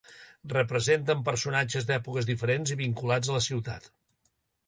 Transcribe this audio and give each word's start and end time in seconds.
Representen 0.53 1.19
personatges 1.27 1.85
d'èpoques 1.91 2.29
diferents 2.31 2.73
i 2.77 2.79
vinculats 2.81 3.29
a 3.29 3.37
la 3.39 3.45
ciutat. 3.51 3.87